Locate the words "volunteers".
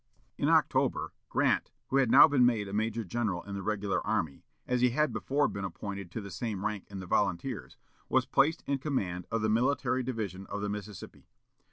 7.05-7.77